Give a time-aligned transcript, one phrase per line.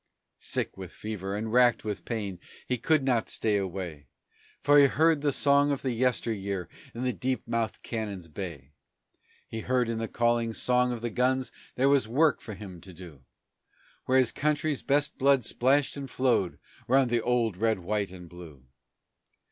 [0.39, 4.07] Sick with fever and racked with pain, he could not stay away,
[4.63, 8.71] For he heard the song of the yester year in the deep mouthed cannon's bay
[9.47, 12.91] He heard in the calling song of the guns there was work for him to
[12.93, 13.23] do,
[14.05, 16.57] Where his country's best blood splashed and flowed
[16.87, 18.65] 'round the old Red, White and Blue.